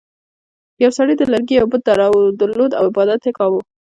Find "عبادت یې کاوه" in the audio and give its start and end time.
2.91-3.59